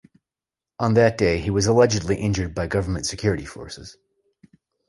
[0.79, 3.97] On that day, he was allegedly injured by government security forces.